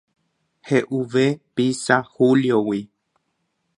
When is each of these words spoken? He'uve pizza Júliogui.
He'uve 0.67 1.25
pizza 1.53 1.97
Júliogui. 2.15 2.81